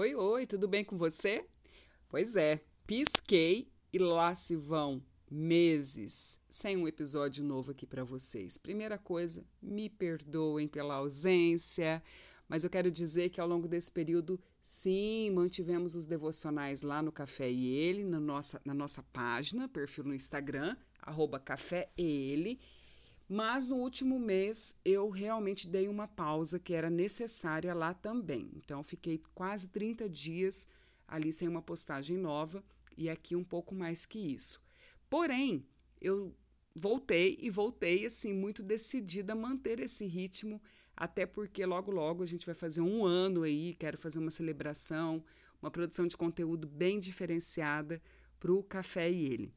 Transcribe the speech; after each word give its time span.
Oi, 0.00 0.14
oi, 0.14 0.46
tudo 0.46 0.68
bem 0.68 0.84
com 0.84 0.96
você? 0.96 1.44
Pois 2.08 2.36
é, 2.36 2.62
pisquei 2.86 3.68
e 3.92 3.98
lá 3.98 4.32
se 4.32 4.54
vão 4.54 5.02
meses 5.28 6.38
sem 6.48 6.76
um 6.76 6.86
episódio 6.86 7.42
novo 7.42 7.72
aqui 7.72 7.84
para 7.84 8.04
vocês. 8.04 8.56
Primeira 8.56 8.96
coisa, 8.96 9.44
me 9.60 9.90
perdoem 9.90 10.68
pela 10.68 10.94
ausência, 10.94 12.00
mas 12.48 12.62
eu 12.62 12.70
quero 12.70 12.92
dizer 12.92 13.30
que 13.30 13.40
ao 13.40 13.48
longo 13.48 13.66
desse 13.66 13.90
período, 13.90 14.40
sim, 14.60 15.32
mantivemos 15.32 15.96
os 15.96 16.06
devocionais 16.06 16.82
lá 16.82 17.02
no 17.02 17.10
Café 17.10 17.50
e 17.50 17.66
Ele, 17.66 18.04
na 18.04 18.20
nossa, 18.20 18.62
na 18.64 18.72
nossa 18.72 19.02
página, 19.12 19.68
perfil 19.68 20.04
no 20.04 20.14
Instagram, 20.14 20.76
arroba 21.02 21.40
Café 21.40 21.88
e 21.98 22.04
Ele. 22.04 22.60
Mas 23.28 23.66
no 23.66 23.76
último 23.76 24.18
mês 24.18 24.80
eu 24.82 25.10
realmente 25.10 25.68
dei 25.68 25.86
uma 25.86 26.08
pausa 26.08 26.58
que 26.58 26.72
era 26.72 26.88
necessária 26.88 27.74
lá 27.74 27.92
também. 27.92 28.50
Então 28.56 28.82
fiquei 28.82 29.20
quase 29.34 29.68
30 29.68 30.08
dias 30.08 30.70
ali 31.06 31.30
sem 31.30 31.46
uma 31.46 31.60
postagem 31.60 32.16
nova 32.16 32.64
e 32.96 33.10
aqui 33.10 33.36
um 33.36 33.44
pouco 33.44 33.74
mais 33.74 34.06
que 34.06 34.18
isso. 34.18 34.62
Porém, 35.10 35.66
eu 36.00 36.34
voltei 36.74 37.36
e 37.40 37.50
voltei 37.50 38.06
assim 38.06 38.32
muito 38.32 38.62
decidida 38.62 39.34
a 39.34 39.36
manter 39.36 39.78
esse 39.78 40.06
ritmo, 40.06 40.60
até 40.96 41.26
porque 41.26 41.66
logo 41.66 41.90
logo 41.90 42.22
a 42.22 42.26
gente 42.26 42.46
vai 42.46 42.54
fazer 42.54 42.80
um 42.80 43.04
ano 43.04 43.42
aí, 43.42 43.74
quero 43.74 43.98
fazer 43.98 44.18
uma 44.18 44.30
celebração, 44.30 45.22
uma 45.60 45.70
produção 45.70 46.06
de 46.06 46.16
conteúdo 46.16 46.66
bem 46.66 46.98
diferenciada 46.98 48.00
para 48.40 48.52
o 48.52 48.62
Café 48.62 49.10
e 49.10 49.26
Ele. 49.26 49.54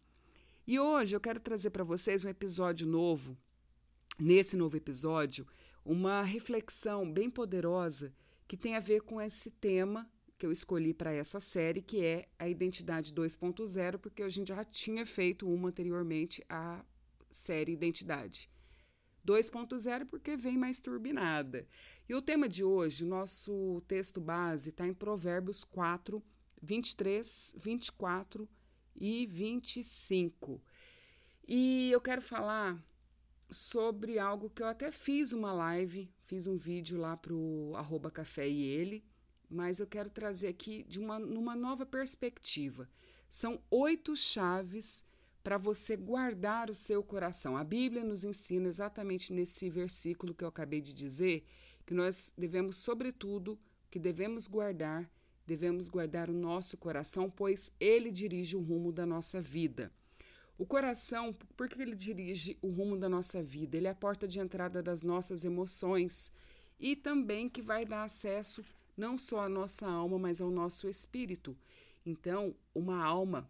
E 0.67 0.77
hoje 0.77 1.15
eu 1.15 1.21
quero 1.21 1.39
trazer 1.39 1.69
para 1.69 1.85
vocês 1.85 2.25
um 2.25 2.29
episódio 2.29 2.85
novo 2.85 3.37
nesse 4.21 4.55
novo 4.55 4.77
episódio 4.77 5.47
uma 5.83 6.21
reflexão 6.21 7.11
bem 7.11 7.29
poderosa 7.29 8.13
que 8.47 8.55
tem 8.55 8.75
a 8.75 8.79
ver 8.79 9.01
com 9.01 9.19
esse 9.19 9.51
tema 9.51 10.07
que 10.37 10.45
eu 10.45 10.51
escolhi 10.51 10.93
para 10.93 11.11
essa 11.11 11.39
série, 11.39 11.81
que 11.81 12.03
é 12.03 12.27
a 12.37 12.47
identidade 12.47 13.13
2.0, 13.13 13.97
porque 13.97 14.23
a 14.23 14.29
gente 14.29 14.49
já 14.49 14.63
tinha 14.63 15.05
feito 15.05 15.51
uma 15.51 15.69
anteriormente, 15.69 16.43
a 16.49 16.83
série 17.29 17.71
Identidade. 17.71 18.49
2.0 19.25 20.05
porque 20.07 20.35
vem 20.35 20.57
mais 20.57 20.79
turbinada. 20.79 21.67
E 22.09 22.15
o 22.15 22.21
tema 22.21 22.49
de 22.49 22.63
hoje, 22.63 23.05
nosso 23.05 23.81
texto 23.87 24.19
base, 24.19 24.71
está 24.71 24.87
em 24.87 24.93
Provérbios 24.93 25.63
4, 25.63 26.21
23, 26.61 27.55
24 27.59 28.49
e 28.95 29.25
25. 29.27 30.61
E 31.47 31.91
eu 31.91 32.01
quero 32.01 32.21
falar 32.21 32.83
sobre 33.51 34.17
algo 34.17 34.49
que 34.49 34.63
eu 34.63 34.67
até 34.67 34.91
fiz 34.91 35.33
uma 35.33 35.51
live, 35.51 36.09
fiz 36.21 36.47
um 36.47 36.57
vídeo 36.57 36.97
lá 36.97 37.17
pro 37.17 37.73
arroba 37.75 38.09
café 38.09 38.47
e 38.47 38.63
ele, 38.63 39.03
mas 39.49 39.79
eu 39.79 39.87
quero 39.87 40.09
trazer 40.09 40.47
aqui 40.47 40.83
de 40.83 40.99
uma 40.99 41.19
numa 41.19 41.55
nova 41.55 41.85
perspectiva. 41.85 42.89
São 43.29 43.61
oito 43.69 44.15
chaves 44.15 45.05
para 45.43 45.57
você 45.57 45.97
guardar 45.97 46.69
o 46.69 46.75
seu 46.75 47.03
coração. 47.03 47.57
A 47.57 47.63
Bíblia 47.63 48.03
nos 48.03 48.23
ensina 48.23 48.69
exatamente 48.69 49.33
nesse 49.33 49.69
versículo 49.69 50.33
que 50.33 50.43
eu 50.43 50.47
acabei 50.47 50.79
de 50.79 50.93
dizer 50.93 51.45
que 51.85 51.93
nós 51.93 52.33
devemos, 52.37 52.77
sobretudo, 52.77 53.59
que 53.89 53.99
devemos 53.99 54.47
guardar, 54.47 55.11
devemos 55.45 55.89
guardar 55.89 56.29
o 56.29 56.33
nosso 56.33 56.77
coração, 56.77 57.29
pois 57.29 57.73
ele 57.79 58.11
dirige 58.11 58.55
o 58.55 58.61
rumo 58.61 58.91
da 58.91 59.05
nossa 59.05 59.41
vida. 59.41 59.91
O 60.61 60.65
coração, 60.67 61.33
porque 61.57 61.81
ele 61.81 61.95
dirige 61.95 62.55
o 62.61 62.69
rumo 62.69 62.95
da 62.95 63.09
nossa 63.09 63.41
vida, 63.41 63.75
ele 63.75 63.87
é 63.87 63.89
a 63.89 63.95
porta 63.95 64.27
de 64.27 64.39
entrada 64.39 64.83
das 64.83 65.01
nossas 65.01 65.43
emoções 65.43 66.31
e 66.79 66.95
também 66.95 67.49
que 67.49 67.63
vai 67.63 67.83
dar 67.83 68.03
acesso 68.03 68.63
não 68.95 69.17
só 69.17 69.39
à 69.39 69.49
nossa 69.49 69.89
alma, 69.89 70.19
mas 70.19 70.39
ao 70.39 70.51
nosso 70.51 70.87
espírito. 70.87 71.57
Então, 72.05 72.55
uma 72.75 73.03
alma 73.03 73.49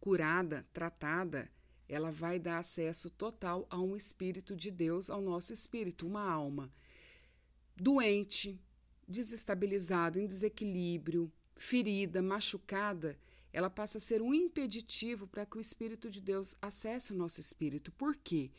curada, 0.00 0.66
tratada, 0.72 1.48
ela 1.88 2.10
vai 2.10 2.40
dar 2.40 2.58
acesso 2.58 3.08
total 3.08 3.64
a 3.70 3.80
um 3.80 3.94
espírito 3.94 4.56
de 4.56 4.72
Deus, 4.72 5.08
ao 5.08 5.22
nosso 5.22 5.52
espírito, 5.52 6.04
uma 6.04 6.28
alma 6.28 6.68
doente, 7.76 8.60
desestabilizada, 9.06 10.18
em 10.18 10.26
desequilíbrio, 10.26 11.32
ferida, 11.54 12.20
machucada, 12.20 13.16
ela 13.56 13.70
passa 13.70 13.96
a 13.96 14.00
ser 14.02 14.20
um 14.20 14.34
impeditivo 14.34 15.26
para 15.26 15.46
que 15.46 15.56
o 15.56 15.60
Espírito 15.60 16.10
de 16.10 16.20
Deus 16.20 16.54
acesse 16.60 17.14
o 17.14 17.16
nosso 17.16 17.40
espírito. 17.40 17.90
Por 17.90 18.14
quê? 18.14 18.50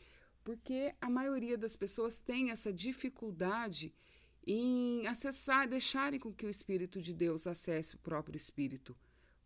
Porque 0.42 0.92
a 1.00 1.08
maioria 1.08 1.56
das 1.56 1.76
pessoas 1.76 2.18
tem 2.18 2.50
essa 2.50 2.72
dificuldade 2.72 3.94
em 4.44 5.06
acessar, 5.06 5.68
deixarem 5.68 6.18
com 6.18 6.34
que 6.34 6.44
o 6.44 6.50
Espírito 6.50 7.00
de 7.00 7.14
Deus 7.14 7.46
acesse 7.46 7.94
o 7.94 8.00
próprio 8.00 8.36
espírito, 8.36 8.96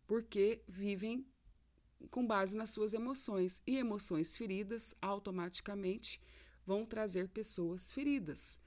porque 0.07 0.63
vivem 0.67 1.23
com 2.09 2.25
base 2.25 2.57
nas 2.57 2.71
suas 2.71 2.95
emoções 2.95 3.61
e 3.67 3.77
emoções 3.77 4.35
feridas 4.35 4.95
automaticamente 5.03 6.19
vão 6.65 6.83
trazer 6.83 7.29
pessoas 7.29 7.91
feridas. 7.91 8.59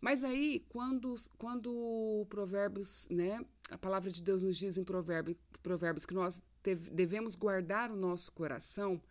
Mas 0.00 0.24
aí, 0.24 0.66
quando, 0.68 1.14
quando 1.38 2.26
Provérbios, 2.28 3.06
né, 3.10 3.46
a 3.72 3.78
palavra 3.78 4.10
de 4.10 4.22
Deus 4.22 4.42
nos 4.42 4.56
diz 4.56 4.76
em 4.76 4.84
provérbios, 4.84 5.36
provérbios 5.62 6.06
que 6.06 6.14
nós 6.14 6.42
devemos 6.92 7.34
guardar 7.34 7.90
o 7.90 7.96
nosso 7.96 8.32
coração, 8.32 9.02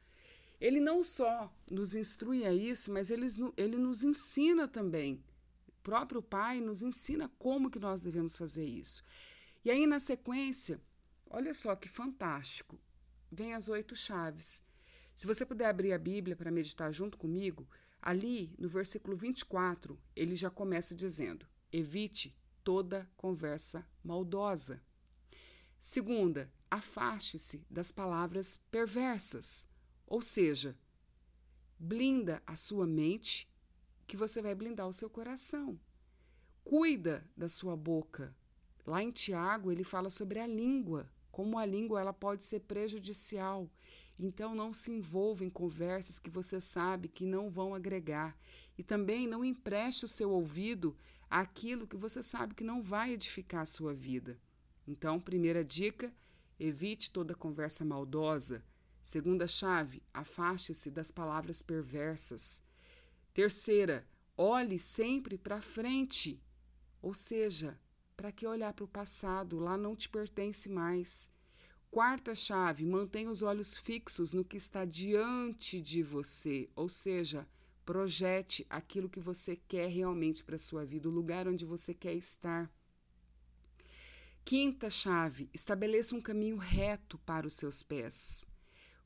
ele 0.59 0.79
não 0.79 1.03
só 1.03 1.53
nos 1.69 1.95
instrui 1.95 2.45
a 2.45 2.53
isso, 2.53 2.91
mas 2.91 3.09
ele, 3.09 3.27
ele 3.57 3.77
nos 3.77 4.03
ensina 4.03 4.67
também. 4.67 5.23
O 5.67 5.81
próprio 5.83 6.21
Pai 6.21 6.61
nos 6.61 6.81
ensina 6.81 7.29
como 7.39 7.71
que 7.71 7.79
nós 7.79 8.01
devemos 8.01 8.37
fazer 8.37 8.65
isso. 8.65 9.03
E 9.65 9.71
aí, 9.71 9.87
na 9.87 9.99
sequência, 9.99 10.79
olha 11.29 11.53
só 11.53 11.75
que 11.75 11.89
fantástico, 11.89 12.79
vem 13.31 13.53
as 13.53 13.67
oito 13.67 13.95
chaves. 13.95 14.63
Se 15.15 15.25
você 15.25 15.45
puder 15.45 15.65
abrir 15.65 15.93
a 15.93 15.97
Bíblia 15.97 16.35
para 16.35 16.51
meditar 16.51 16.91
junto 16.93 17.17
comigo, 17.17 17.67
Ali, 18.01 18.55
no 18.57 18.67
versículo 18.67 19.15
24, 19.15 19.99
ele 20.15 20.35
já 20.35 20.49
começa 20.49 20.95
dizendo: 20.95 21.45
evite 21.71 22.35
toda 22.63 23.09
conversa 23.17 23.87
maldosa. 24.03 24.81
Segunda, 25.79 26.51
afaste-se 26.69 27.65
das 27.69 27.91
palavras 27.91 28.57
perversas, 28.69 29.69
ou 30.05 30.21
seja, 30.21 30.77
blinda 31.77 32.41
a 32.45 32.55
sua 32.55 32.85
mente, 32.85 33.49
que 34.05 34.15
você 34.15 34.41
vai 34.41 34.53
blindar 34.53 34.87
o 34.87 34.93
seu 34.93 35.09
coração. 35.09 35.79
Cuida 36.63 37.27
da 37.35 37.49
sua 37.49 37.75
boca. 37.75 38.35
Lá 38.85 39.01
em 39.01 39.11
Tiago, 39.11 39.71
ele 39.71 39.83
fala 39.83 40.09
sobre 40.09 40.39
a 40.39 40.45
língua, 40.45 41.11
como 41.31 41.57
a 41.57 41.65
língua 41.65 41.99
ela 41.99 42.13
pode 42.13 42.43
ser 42.43 42.61
prejudicial. 42.61 43.69
Então 44.19 44.53
não 44.53 44.71
se 44.71 44.91
envolva 44.91 45.43
em 45.43 45.49
conversas 45.49 46.19
que 46.19 46.29
você 46.29 46.61
sabe 46.61 47.07
que 47.07 47.25
não 47.25 47.49
vão 47.49 47.73
agregar 47.73 48.37
e 48.77 48.83
também 48.83 49.25
não 49.27 49.43
empreste 49.43 50.05
o 50.05 50.07
seu 50.07 50.29
ouvido 50.29 50.95
àquilo 51.31 51.87
que 51.87 51.95
você 51.95 52.21
sabe 52.21 52.53
que 52.53 52.63
não 52.63 52.83
vai 52.83 53.13
edificar 53.13 53.61
a 53.61 53.65
sua 53.65 53.93
vida. 53.93 54.37
Então, 54.85 55.17
primeira 55.17 55.63
dica, 55.63 56.13
evite 56.59 57.09
toda 57.09 57.33
conversa 57.33 57.85
maldosa. 57.85 58.63
Segunda 59.01 59.47
chave, 59.47 60.03
afaste-se 60.13 60.91
das 60.91 61.09
palavras 61.09 61.61
perversas. 61.63 62.67
Terceira, 63.33 64.05
olhe 64.37 64.77
sempre 64.77 65.37
para 65.37 65.61
frente. 65.61 66.43
Ou 67.01 67.13
seja, 67.13 67.79
para 68.17 68.31
que 68.31 68.45
olhar 68.45 68.73
para 68.73 68.85
o 68.85 68.87
passado? 68.87 69.57
Lá 69.57 69.77
não 69.77 69.95
te 69.95 70.09
pertence 70.09 70.67
mais. 70.67 71.31
Quarta 71.89 72.35
chave, 72.35 72.85
mantenha 72.85 73.29
os 73.29 73.41
olhos 73.41 73.77
fixos 73.77 74.33
no 74.33 74.43
que 74.43 74.57
está 74.57 74.85
diante 74.85 75.81
de 75.81 76.03
você, 76.03 76.69
ou 76.75 76.87
seja, 76.87 77.47
projete 77.85 78.65
aquilo 78.69 79.09
que 79.09 79.19
você 79.19 79.55
quer 79.55 79.89
realmente 79.89 80.43
para 80.43 80.55
a 80.55 80.59
sua 80.59 80.85
vida, 80.85 81.09
o 81.09 81.11
lugar 81.11 81.47
onde 81.47 81.65
você 81.65 81.93
quer 81.93 82.13
estar. 82.13 82.71
Quinta 84.43 84.89
chave, 84.89 85.49
estabeleça 85.53 86.15
um 86.15 86.21
caminho 86.21 86.57
reto 86.57 87.17
para 87.19 87.45
os 87.45 87.53
seus 87.53 87.83
pés. 87.83 88.45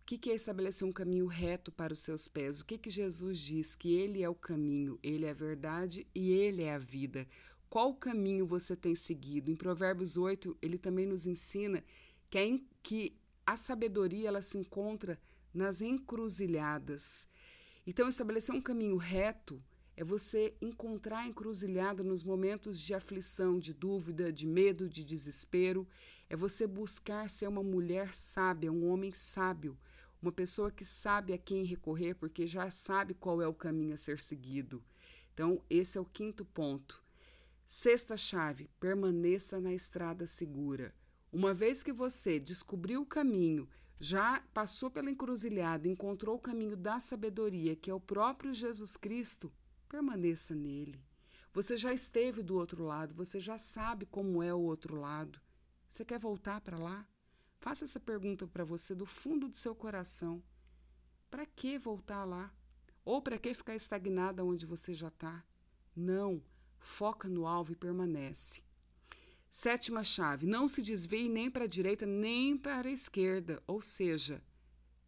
O 0.02 0.06
que 0.06 0.30
é 0.30 0.36
estabelecer 0.36 0.88
um 0.88 0.94
caminho 0.94 1.26
reto 1.26 1.72
para 1.72 1.92
os 1.92 2.02
seus 2.02 2.28
pés? 2.28 2.60
O 2.60 2.66
que, 2.66 2.78
que 2.78 2.92
Jesus 2.92 3.40
diz? 3.40 3.76
Que 3.76 3.96
Ele 3.96 4.22
é 4.22 4.30
o 4.30 4.36
caminho, 4.36 5.00
Ele 5.02 5.26
é 5.26 5.32
a 5.32 5.34
verdade 5.34 6.08
e 6.14 6.32
Ele 6.32 6.62
é 6.62 6.76
a 6.76 6.78
vida. 6.78 7.28
Qual 7.76 7.94
caminho 7.94 8.46
você 8.46 8.76
tem 8.76 8.96
seguido? 8.96 9.52
Em 9.52 9.56
Provérbios 9.56 10.16
8, 10.16 10.58
ele 10.62 10.78
também 10.78 11.06
nos 11.06 11.26
ensina 11.26 11.84
que 12.30 12.38
a, 12.38 12.44
que 12.82 13.20
a 13.46 13.58
sabedoria 13.58 14.30
ela 14.30 14.42
se 14.42 14.58
encontra 14.58 15.20
nas 15.54 15.82
encruzilhadas. 15.82 17.28
Então, 17.88 18.10
estabelecer 18.10 18.54
um 18.54 18.62
caminho 18.62 18.98
reto 18.98 19.64
é 19.96 20.04
você 20.04 20.56
encontrar 20.60 21.20
a 21.20 21.28
encruzilhada 21.28 22.04
nos 22.04 22.24
momentos 22.24 22.82
de 22.82 22.94
aflição, 22.94 23.60
de 23.60 23.74
dúvida, 23.74 24.34
de 24.34 24.48
medo, 24.48 24.90
de 24.90 25.04
desespero. 25.04 25.88
É 26.28 26.36
você 26.36 26.66
buscar 26.66 27.30
ser 27.30 27.48
uma 27.48 27.64
mulher 27.64 28.14
sábia, 28.14 28.72
um 28.72 28.90
homem 28.90 29.14
sábio, 29.14 29.78
uma 30.22 30.32
pessoa 30.32 30.72
que 30.72 30.84
sabe 30.84 31.32
a 31.32 31.38
quem 31.38 31.64
recorrer 31.64 32.16
porque 32.16 32.48
já 32.48 32.70
sabe 32.72 33.14
qual 33.14 33.42
é 33.42 33.48
o 33.48 33.54
caminho 33.54 33.94
a 33.94 33.98
ser 33.98 34.20
seguido. 34.20 34.84
Então, 35.34 35.62
esse 35.70 35.98
é 35.98 36.02
o 36.02 36.06
quinto 36.06 36.44
ponto. 36.44 37.04
Sexta 37.68 38.18
chave: 38.18 38.70
permaneça 38.80 39.60
na 39.60 39.74
estrada 39.74 40.26
segura. 40.26 40.94
Uma 41.32 41.54
vez 41.54 41.84
que 41.84 41.94
você 41.94 42.40
descobriu 42.40 43.02
o 43.02 43.06
caminho, 43.06 43.68
já 44.00 44.42
passou 44.54 44.92
pela 44.92 45.10
encruzilhada, 45.10 45.88
encontrou 45.88 46.36
o 46.36 46.42
caminho 46.42 46.76
da 46.76 47.00
sabedoria, 47.00 47.76
que 47.76 47.90
é 47.90 47.94
o 47.94 48.00
próprio 48.00 48.54
Jesus 48.54 48.98
Cristo, 48.98 49.52
permaneça 49.88 50.54
nele. 50.54 51.02
Você 51.54 51.78
já 51.78 51.94
esteve 51.94 52.44
do 52.44 52.58
outro 52.58 52.84
lado, 52.84 53.14
você 53.14 53.40
já 53.40 53.58
sabe 53.58 54.06
como 54.06 54.44
é 54.44 54.54
o 54.54 54.60
outro 54.60 54.96
lado. 54.96 55.40
Você 55.88 56.04
quer 56.04 56.20
voltar 56.20 56.60
para 56.60 56.78
lá? 56.78 57.08
Faça 57.62 57.86
essa 57.86 58.00
pergunta 58.00 58.46
para 58.46 58.66
você 58.66 58.94
do 58.94 59.06
fundo 59.06 59.48
do 59.48 59.56
seu 59.56 59.74
coração. 59.74 60.44
Para 61.32 61.46
que 61.46 61.80
voltar 61.80 62.26
lá? 62.26 62.54
Ou 63.06 63.22
para 63.22 63.38
que 63.38 63.54
ficar 63.54 63.76
estagnada 63.76 64.44
onde 64.44 64.66
você 64.66 64.94
já 64.94 65.08
está? 65.08 65.46
Não, 65.96 66.44
foca 66.78 67.30
no 67.30 67.48
alvo 67.48 67.72
e 67.72 67.76
permanece. 67.76 68.65
Sétima 69.58 70.04
chave: 70.04 70.46
não 70.46 70.68
se 70.68 70.82
desvie 70.82 71.30
nem 71.30 71.50
para 71.50 71.64
a 71.64 71.68
direita 71.68 72.06
nem 72.06 72.58
para 72.58 72.90
a 72.90 72.92
esquerda, 72.92 73.64
ou 73.66 73.82
seja, 73.82 74.44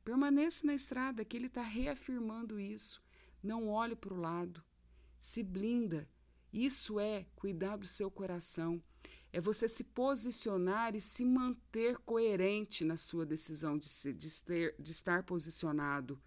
permaneça 0.05 0.65
na 0.65 0.73
estrada, 0.73 1.25
que 1.25 1.35
ele 1.35 1.47
está 1.47 1.61
reafirmando 1.61 2.57
isso. 2.57 3.03
Não 3.43 3.67
olhe 3.67 3.93
para 3.93 4.13
o 4.13 4.17
lado, 4.17 4.63
se 5.19 5.43
blinda. 5.43 6.09
Isso 6.53 6.97
é 6.97 7.25
cuidar 7.35 7.75
do 7.75 7.85
seu 7.85 8.09
coração, 8.09 8.81
é 9.33 9.41
você 9.41 9.67
se 9.67 9.83
posicionar 9.83 10.95
e 10.95 11.01
se 11.01 11.25
manter 11.25 11.97
coerente 11.97 12.85
na 12.85 12.95
sua 12.95 13.25
decisão 13.25 13.77
de, 13.77 13.89
se, 13.89 14.13
de, 14.13 14.41
ter, 14.43 14.75
de 14.79 14.91
estar 14.93 15.23
posicionado. 15.23 16.17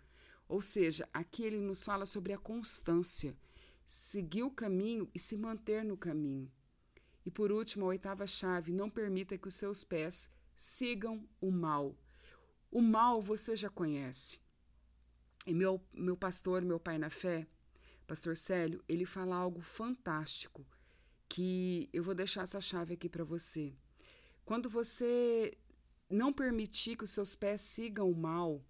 Ou 0.47 0.61
seja, 0.61 1.09
aqui 1.11 1.43
ele 1.43 1.59
nos 1.59 1.83
fala 1.83 2.05
sobre 2.05 2.35
a 2.35 2.39
constância, 2.39 3.35
seguir 3.87 4.43
o 4.43 4.51
caminho 4.51 5.11
e 5.15 5.19
se 5.19 5.39
manter 5.39 5.83
no 5.83 5.97
caminho. 5.97 6.53
E 7.25 7.31
por 7.31 7.53
último, 7.53 7.85
a 7.85 7.89
oitava 7.89 8.27
chave: 8.27 8.73
não 8.73 8.91
permita 8.91 9.37
que 9.37 9.49
os 9.49 9.55
seus 9.55 9.85
pés 9.85 10.35
sigam 10.57 11.29
o 11.41 11.51
mal. 11.51 11.97
O 12.71 12.81
mal 12.81 13.21
você 13.21 13.57
já 13.57 13.69
conhece. 13.69 14.39
E 15.47 15.55
meu, 15.55 15.83
meu 15.93 16.17
pastor, 16.17 16.63
meu 16.63 16.79
pai 16.79 16.99
na 16.99 17.11
fé, 17.11 17.49
pastor 18.07 18.37
Célio, 18.37 18.85
ele 18.89 19.07
fala 19.07 19.37
algo 19.37 19.61
fantástico 19.61 20.67
que 21.29 21.89
eu 21.93 22.05
vou 22.05 22.15
deixar 22.15 22.43
essa 22.43 22.61
chave 22.61 22.95
aqui 22.95 23.09
para 23.09 23.25
você. 23.25 23.75
Quando 24.45 24.69
você 24.69 25.57
não 26.09 26.33
permitir 26.33 26.97
que 26.97 27.05
os 27.05 27.11
seus 27.11 27.35
pés 27.35 27.61
sigam 27.61 28.11
o 28.11 28.17
mal, 28.17 28.65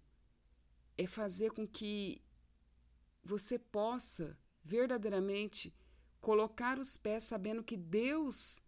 é 0.97 1.07
fazer 1.07 1.51
com 1.51 1.67
que 1.67 2.21
você 3.23 3.57
possa 3.57 4.37
verdadeiramente 4.63 5.75
colocar 6.21 6.77
os 6.77 6.95
pés 6.95 7.23
sabendo 7.23 7.63
que 7.63 7.75
Deus 7.75 8.61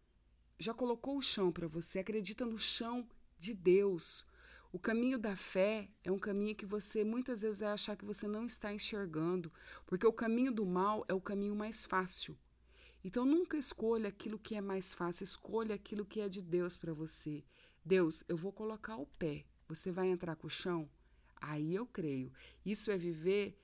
já 0.58 0.74
colocou 0.74 1.18
o 1.18 1.22
chão 1.22 1.52
para 1.52 1.68
você, 1.68 2.00
acredita 2.00 2.46
no 2.46 2.58
chão 2.58 3.08
de 3.38 3.54
Deus. 3.54 4.26
O 4.72 4.80
caminho 4.80 5.20
da 5.20 5.36
fé 5.36 5.88
é 6.04 6.12
um 6.12 6.18
caminho 6.18 6.56
que 6.56 6.66
você 6.66 7.04
muitas 7.04 7.44
vezes 7.44 7.60
vai 7.60 7.72
achar 7.72 7.96
que 7.96 8.04
você 8.04 8.28
não 8.28 8.44
está 8.44 8.74
enxergando, 8.74 9.54
porque 9.86 10.08
o 10.08 10.12
caminho 10.12 10.52
do 10.52 10.66
mal 10.66 11.06
é 11.08 11.14
o 11.14 11.22
caminho 11.22 11.56
mais 11.56 11.86
fácil. 11.86 12.36
Então 13.04 13.24
nunca 13.24 13.56
escolha 13.56 14.10
aquilo 14.10 14.40
que 14.40 14.56
é 14.56 14.62
mais 14.62 14.92
fácil, 14.92 15.24
escolha 15.24 15.76
aquilo 15.76 16.06
que 16.06 16.22
é 16.22 16.28
de 16.28 16.42
Deus 16.42 16.76
para 16.76 16.94
você. 16.94 17.44
Deus, 17.86 18.24
eu 18.28 18.36
vou 18.36 18.52
colocar 18.52 18.96
o 18.96 19.06
pé, 19.06 19.44
você 19.68 19.92
vai 19.92 20.08
entrar 20.08 20.36
com 20.36 20.48
o 20.48 20.50
chão? 20.50 20.90
Aí 21.36 21.76
eu 21.76 21.86
creio. 21.86 22.34
Isso 22.66 22.90
é 22.90 22.98
viver 22.98 23.60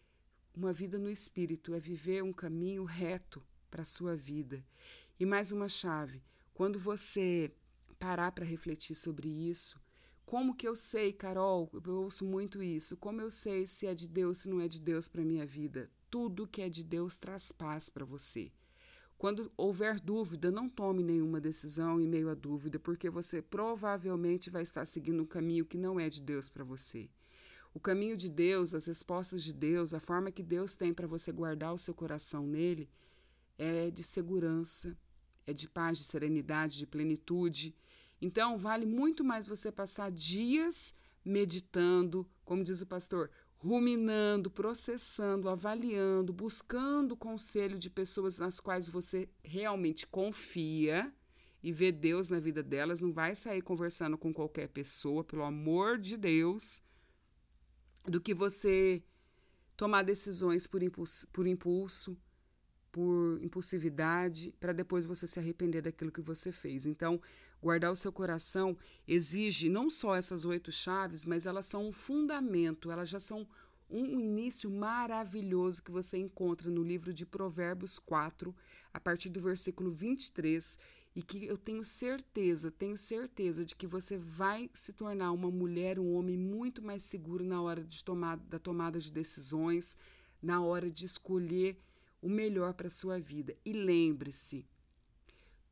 uma 0.53 0.73
vida 0.73 0.99
no 0.99 1.09
espírito, 1.09 1.73
é 1.73 1.79
viver 1.79 2.21
um 2.21 2.33
caminho 2.33 2.83
reto 2.83 3.41
para 3.69 3.83
a 3.83 3.85
sua 3.85 4.15
vida. 4.15 4.63
E 5.19 5.25
mais 5.25 5.51
uma 5.51 5.69
chave: 5.69 6.21
quando 6.53 6.79
você 6.79 7.51
parar 7.97 8.31
para 8.31 8.45
refletir 8.45 8.95
sobre 8.95 9.27
isso, 9.27 9.81
como 10.25 10.55
que 10.55 10.67
eu 10.67 10.75
sei, 10.75 11.11
Carol? 11.11 11.69
Eu 11.73 12.03
ouço 12.03 12.23
muito 12.23 12.61
isso. 12.61 12.95
Como 12.97 13.19
eu 13.19 13.31
sei 13.31 13.65
se 13.65 13.87
é 13.87 13.95
de 13.95 14.07
Deus, 14.07 14.37
se 14.37 14.49
não 14.49 14.61
é 14.61 14.67
de 14.67 14.79
Deus 14.79 15.07
para 15.07 15.23
minha 15.23 15.45
vida? 15.45 15.89
Tudo 16.09 16.47
que 16.47 16.61
é 16.61 16.69
de 16.69 16.83
Deus 16.83 17.17
traz 17.17 17.51
paz 17.51 17.89
para 17.89 18.05
você. 18.05 18.51
Quando 19.17 19.51
houver 19.57 19.99
dúvida, 19.99 20.49
não 20.49 20.69
tome 20.69 21.03
nenhuma 21.03 21.41
decisão 21.41 21.99
em 21.99 22.07
meio 22.07 22.29
à 22.29 22.35
dúvida, 22.35 22.79
porque 22.79 23.09
você 23.09 23.41
provavelmente 23.41 24.49
vai 24.49 24.61
estar 24.61 24.85
seguindo 24.85 25.21
um 25.21 25.25
caminho 25.25 25.65
que 25.65 25.77
não 25.77 25.99
é 25.99 26.07
de 26.09 26.21
Deus 26.21 26.47
para 26.47 26.63
você. 26.63 27.09
O 27.73 27.79
caminho 27.79 28.15
de 28.15 28.29
Deus, 28.29 28.73
as 28.73 28.85
respostas 28.85 29.43
de 29.43 29.51
Deus, 29.51 29.93
a 29.93 29.99
forma 29.99 30.31
que 30.31 30.41
Deus 30.41 30.73
tem 30.73 30.93
para 30.93 31.07
você 31.07 31.31
guardar 31.31 31.73
o 31.73 31.77
seu 31.77 31.93
coração 31.93 32.47
nele, 32.47 32.89
é 33.59 33.91
de 33.91 34.03
segurança, 34.03 34.97
é 35.45 35.53
de 35.53 35.67
paz, 35.67 35.97
de 35.97 36.05
serenidade, 36.05 36.77
de 36.77 36.87
plenitude. 36.87 37.75
Então, 38.21 38.57
vale 38.57 38.85
muito 38.85 39.23
mais 39.23 39.45
você 39.45 39.69
passar 39.71 40.09
dias 40.09 40.95
meditando, 41.23 42.27
como 42.45 42.63
diz 42.63 42.81
o 42.81 42.87
pastor, 42.87 43.29
ruminando, 43.57 44.49
processando, 44.49 45.49
avaliando, 45.49 46.31
buscando 46.31 47.17
conselho 47.17 47.77
de 47.77 47.89
pessoas 47.89 48.39
nas 48.39 48.61
quais 48.61 48.87
você 48.87 49.29
realmente 49.43 50.07
confia 50.07 51.13
e 51.61 51.73
vê 51.73 51.91
Deus 51.91 52.29
na 52.29 52.39
vida 52.39 52.63
delas. 52.63 53.01
Não 53.01 53.11
vai 53.11 53.35
sair 53.35 53.61
conversando 53.61 54.17
com 54.17 54.33
qualquer 54.33 54.69
pessoa, 54.69 55.25
pelo 55.25 55.43
amor 55.43 55.97
de 55.97 56.15
Deus, 56.15 56.83
do 58.05 58.21
que 58.21 58.33
você 58.33 59.03
tomar 59.75 60.03
decisões 60.03 60.65
por 60.65 60.81
impulso, 60.81 61.27
por 61.27 61.45
impulso 61.45 62.17
por 62.91 63.39
impulsividade, 63.41 64.53
para 64.59 64.73
depois 64.73 65.05
você 65.05 65.27
se 65.27 65.39
arrepender 65.39 65.81
daquilo 65.81 66.11
que 66.11 66.21
você 66.21 66.51
fez. 66.51 66.85
Então, 66.85 67.21
guardar 67.61 67.91
o 67.91 67.95
seu 67.95 68.11
coração 68.11 68.77
exige 69.07 69.69
não 69.69 69.89
só 69.89 70.15
essas 70.15 70.45
oito 70.45 70.71
chaves, 70.71 71.25
mas 71.25 71.45
elas 71.45 71.65
são 71.65 71.87
um 71.87 71.91
fundamento, 71.91 72.91
elas 72.91 73.09
já 73.09 73.19
são 73.19 73.47
um 73.89 74.19
início 74.19 74.69
maravilhoso 74.69 75.81
que 75.81 75.91
você 75.91 76.17
encontra 76.17 76.69
no 76.69 76.83
livro 76.83 77.11
de 77.11 77.25
Provérbios 77.25 77.97
4, 77.97 78.55
a 78.93 78.99
partir 78.99 79.29
do 79.29 79.41
versículo 79.41 79.89
23, 79.89 80.77
e 81.15 81.23
que 81.23 81.45
eu 81.45 81.57
tenho 81.57 81.83
certeza, 81.83 82.71
tenho 82.71 82.97
certeza 82.97 83.65
de 83.65 83.75
que 83.75 83.87
você 83.87 84.17
vai 84.17 84.69
se 84.73 84.93
tornar 84.93 85.31
uma 85.31 85.49
mulher, 85.49 85.99
um 85.99 86.13
homem 86.13 86.37
muito 86.37 86.83
mais 86.83 87.03
seguro 87.03 87.43
na 87.43 87.61
hora 87.61 87.83
de 87.83 88.03
tomar, 88.03 88.37
da 88.37 88.59
tomada 88.59 88.99
de 88.99 89.11
decisões, 89.11 89.97
na 90.41 90.61
hora 90.61 90.89
de 90.89 91.05
escolher 91.05 91.77
o 92.21 92.29
melhor 92.29 92.73
para 92.73 92.87
a 92.87 92.91
sua 92.91 93.19
vida. 93.19 93.55
E 93.65 93.73
lembre-se, 93.73 94.65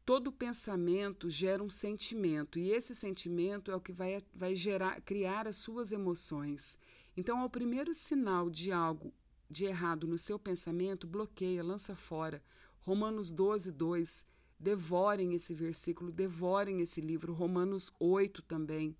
todo 0.05 0.31
pensamento 0.31 1.29
gera 1.29 1.61
um 1.61 1.69
sentimento, 1.69 2.57
e 2.57 2.71
esse 2.71 2.95
sentimento 2.95 3.71
é 3.71 3.75
o 3.75 3.81
que 3.81 3.91
vai, 3.91 4.21
vai 4.33 4.55
gerar, 4.55 5.01
criar 5.01 5.47
as 5.47 5.57
suas 5.57 5.91
emoções. 5.91 6.79
Então, 7.15 7.39
ao 7.39 7.49
primeiro 7.49 7.93
sinal 7.93 8.49
de 8.49 8.71
algo 8.71 9.13
de 9.49 9.65
errado 9.65 10.07
no 10.07 10.17
seu 10.17 10.37
pensamento, 10.37 11.07
bloqueia, 11.07 11.63
lança 11.63 11.95
fora. 11.95 12.43
Romanos 12.79 13.31
12, 13.31 13.71
2. 13.71 14.27
Devorem 14.59 15.33
esse 15.33 15.53
versículo, 15.53 16.11
devorem 16.11 16.81
esse 16.81 17.01
livro. 17.01 17.33
Romanos 17.33 17.91
8 17.99 18.41
também. 18.41 18.95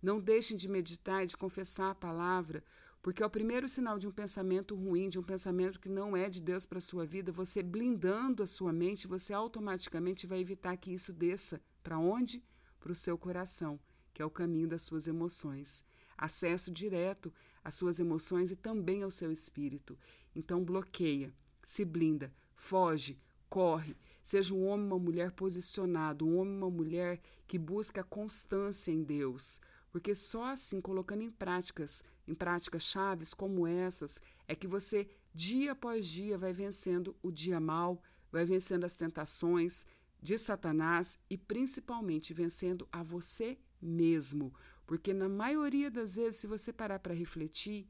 Não 0.00 0.20
deixem 0.20 0.56
de 0.56 0.68
meditar 0.68 1.24
e 1.24 1.26
de 1.26 1.36
confessar 1.36 1.90
a 1.90 1.94
palavra, 1.94 2.62
porque 3.02 3.22
é 3.22 3.26
o 3.26 3.30
primeiro 3.30 3.68
sinal 3.68 3.98
de 3.98 4.08
um 4.08 4.12
pensamento 4.12 4.74
ruim, 4.74 5.08
de 5.08 5.18
um 5.18 5.22
pensamento 5.22 5.78
que 5.78 5.88
não 5.88 6.16
é 6.16 6.28
de 6.28 6.42
Deus 6.42 6.66
para 6.66 6.78
a 6.78 6.80
sua 6.80 7.06
vida, 7.06 7.30
você 7.30 7.62
blindando 7.62 8.42
a 8.42 8.46
sua 8.46 8.72
mente, 8.72 9.06
você 9.06 9.32
automaticamente 9.32 10.26
vai 10.26 10.40
evitar 10.40 10.76
que 10.76 10.92
isso 10.92 11.12
desça 11.12 11.60
para 11.82 11.98
onde? 11.98 12.44
Para 12.80 12.92
o 12.92 12.96
seu 12.96 13.16
coração, 13.16 13.78
que 14.12 14.20
é 14.20 14.24
o 14.24 14.30
caminho 14.30 14.68
das 14.68 14.82
suas 14.82 15.06
emoções. 15.06 15.84
Acesso 16.16 16.72
direto 16.72 17.32
às 17.62 17.76
suas 17.76 18.00
emoções 18.00 18.50
e 18.50 18.56
também 18.56 19.02
ao 19.02 19.10
seu 19.10 19.30
espírito. 19.30 19.96
Então 20.34 20.64
bloqueia, 20.64 21.32
se 21.62 21.84
blinda, 21.84 22.32
foge, 22.54 23.20
corre. 23.48 23.96
Seja 24.22 24.54
um 24.54 24.66
homem 24.66 24.86
uma 24.86 24.98
mulher 24.98 25.30
posicionado, 25.32 26.26
um 26.26 26.36
homem 26.38 26.56
uma 26.56 26.70
mulher 26.70 27.20
que 27.46 27.58
busca 27.58 28.04
constância 28.04 28.92
em 28.92 29.02
Deus, 29.02 29.60
porque 29.90 30.14
só 30.14 30.44
assim, 30.46 30.80
colocando 30.80 31.22
em 31.22 31.30
práticas 31.30 32.04
em 32.26 32.34
práticas 32.34 32.82
chaves 32.82 33.32
como 33.32 33.66
essas, 33.66 34.20
é 34.46 34.54
que 34.54 34.66
você, 34.66 35.10
dia 35.34 35.72
após 35.72 36.06
dia, 36.06 36.36
vai 36.36 36.52
vencendo 36.52 37.16
o 37.22 37.30
dia 37.32 37.58
mal, 37.58 38.02
vai 38.30 38.44
vencendo 38.44 38.84
as 38.84 38.94
tentações 38.94 39.86
de 40.22 40.36
Satanás 40.36 41.18
e 41.30 41.38
principalmente 41.38 42.34
vencendo 42.34 42.86
a 42.92 43.02
você 43.02 43.58
mesmo. 43.80 44.52
Porque 44.86 45.14
na 45.14 45.28
maioria 45.28 45.90
das 45.90 46.16
vezes, 46.16 46.40
se 46.40 46.46
você 46.46 46.70
parar 46.70 46.98
para 46.98 47.14
refletir, 47.14 47.88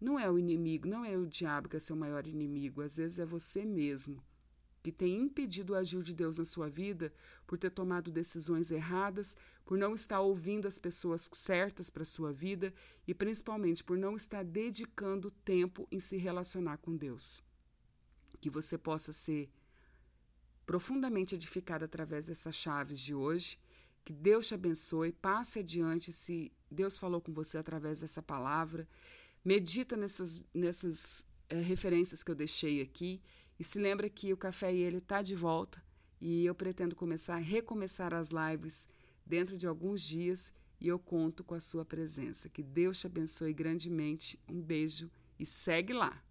não 0.00 0.18
é 0.18 0.30
o 0.30 0.38
inimigo, 0.38 0.88
não 0.88 1.04
é 1.04 1.18
o 1.18 1.26
diabo 1.26 1.68
que 1.68 1.76
é 1.76 1.80
seu 1.80 1.96
maior 1.96 2.26
inimigo, 2.26 2.80
às 2.80 2.96
vezes 2.96 3.18
é 3.18 3.26
você 3.26 3.64
mesmo 3.66 4.22
que 4.86 4.92
tem 4.92 5.18
impedido 5.20 5.72
o 5.72 5.76
agir 5.76 6.00
de 6.00 6.14
Deus 6.14 6.38
na 6.38 6.44
sua 6.44 6.70
vida 6.70 7.12
por 7.44 7.58
ter 7.58 7.70
tomado 7.70 8.08
decisões 8.08 8.70
erradas, 8.70 9.36
por 9.64 9.76
não 9.76 9.96
estar 9.96 10.20
ouvindo 10.20 10.68
as 10.68 10.78
pessoas 10.78 11.28
certas 11.32 11.90
para 11.90 12.04
a 12.04 12.06
sua 12.06 12.32
vida 12.32 12.72
e 13.04 13.12
principalmente 13.12 13.82
por 13.82 13.98
não 13.98 14.14
estar 14.14 14.44
dedicando 14.44 15.32
tempo 15.44 15.88
em 15.90 15.98
se 15.98 16.16
relacionar 16.16 16.76
com 16.76 16.96
Deus. 16.96 17.42
Que 18.40 18.48
você 18.48 18.78
possa 18.78 19.12
ser 19.12 19.50
profundamente 20.64 21.34
edificada 21.34 21.86
através 21.86 22.26
dessas 22.26 22.54
chaves 22.54 23.00
de 23.00 23.12
hoje. 23.12 23.58
Que 24.04 24.12
Deus 24.12 24.46
te 24.46 24.54
abençoe, 24.54 25.10
passe 25.10 25.58
adiante 25.58 26.12
se 26.12 26.52
Deus 26.70 26.96
falou 26.96 27.20
com 27.20 27.32
você 27.32 27.58
através 27.58 28.02
dessa 28.02 28.22
palavra. 28.22 28.88
Medita 29.44 29.96
nessas, 29.96 30.44
nessas 30.54 31.26
é, 31.48 31.60
referências 31.60 32.22
que 32.22 32.30
eu 32.30 32.36
deixei 32.36 32.80
aqui 32.80 33.20
e 33.58 33.64
se 33.64 33.78
lembra 33.78 34.08
que 34.08 34.32
o 34.32 34.36
Café 34.36 34.74
e 34.74 34.82
Ele 34.82 34.98
está 34.98 35.22
de 35.22 35.34
volta 35.34 35.82
e 36.20 36.44
eu 36.44 36.54
pretendo 36.54 36.96
começar 36.96 37.34
a 37.34 37.38
recomeçar 37.38 38.14
as 38.14 38.30
lives 38.30 38.88
dentro 39.24 39.56
de 39.56 39.66
alguns 39.66 40.02
dias 40.02 40.52
e 40.80 40.88
eu 40.88 40.98
conto 40.98 41.42
com 41.42 41.54
a 41.54 41.60
sua 41.60 41.84
presença. 41.84 42.48
Que 42.48 42.62
Deus 42.62 42.98
te 42.98 43.06
abençoe 43.06 43.52
grandemente. 43.52 44.38
Um 44.48 44.60
beijo 44.60 45.10
e 45.38 45.46
segue 45.46 45.92
lá. 45.92 46.22